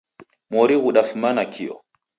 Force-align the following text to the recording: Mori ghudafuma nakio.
Mori 0.53 0.79
ghudafuma 0.83 1.35
nakio. 1.37 1.75